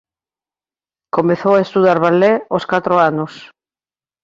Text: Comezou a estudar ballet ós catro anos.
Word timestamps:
Comezou 1.15 1.53
a 1.55 1.63
estudar 1.65 1.97
ballet 2.05 2.37
ós 2.57 2.63
catro 2.71 2.95
anos. 3.09 3.33